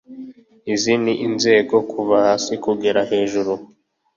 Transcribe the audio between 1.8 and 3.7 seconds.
kuva hasi kugera hejuru